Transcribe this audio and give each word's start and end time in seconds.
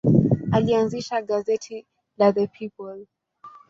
Alianzisha 0.51 1.21
gazeti 1.21 1.77
la 2.17 2.31
The 2.35 2.47
People. 2.55 3.07